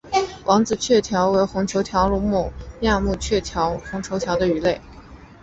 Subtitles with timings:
[0.45, 4.81] 王子雀鲷为辐鳍鱼纲鲈形目隆头鱼亚目雀鲷科雀鲷属的鱼类。